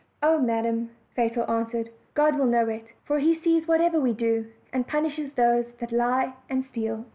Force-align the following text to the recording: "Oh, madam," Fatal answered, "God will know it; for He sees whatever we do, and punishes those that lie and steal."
"Oh, 0.23 0.39
madam," 0.39 0.89
Fatal 1.15 1.45
answered, 1.47 1.91
"God 2.15 2.35
will 2.35 2.47
know 2.47 2.67
it; 2.67 2.87
for 3.05 3.19
He 3.19 3.35
sees 3.35 3.67
whatever 3.67 3.99
we 3.99 4.13
do, 4.13 4.47
and 4.73 4.87
punishes 4.87 5.33
those 5.33 5.73
that 5.79 5.91
lie 5.91 6.33
and 6.49 6.65
steal." 6.65 7.05